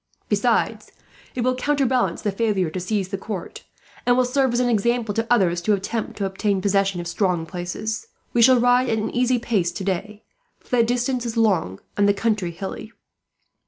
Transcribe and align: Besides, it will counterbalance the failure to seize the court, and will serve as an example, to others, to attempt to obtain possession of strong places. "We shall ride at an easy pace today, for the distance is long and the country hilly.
Besides, 0.29 0.91
it 1.35 1.41
will 1.41 1.53
counterbalance 1.53 2.23
the 2.23 2.31
failure 2.31 2.71
to 2.71 2.79
seize 2.79 3.09
the 3.09 3.19
court, 3.19 3.65
and 4.03 4.17
will 4.17 4.25
serve 4.25 4.51
as 4.51 4.59
an 4.59 4.67
example, 4.67 5.13
to 5.13 5.31
others, 5.31 5.61
to 5.61 5.73
attempt 5.75 6.17
to 6.17 6.25
obtain 6.25 6.59
possession 6.59 6.99
of 6.99 7.05
strong 7.05 7.45
places. 7.45 8.07
"We 8.33 8.41
shall 8.41 8.59
ride 8.59 8.89
at 8.89 8.97
an 8.97 9.11
easy 9.15 9.37
pace 9.37 9.71
today, 9.71 10.23
for 10.59 10.75
the 10.77 10.83
distance 10.83 11.23
is 11.27 11.37
long 11.37 11.81
and 11.95 12.09
the 12.09 12.15
country 12.15 12.49
hilly. 12.49 12.93